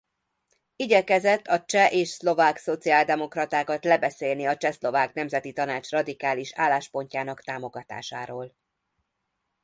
[0.75, 8.55] Igyekezett a cseh és szlovák szociáldemokratákat lebeszélni a Csehszlovák Nemzeti Tanács radikális álláspontjának támogatásáról.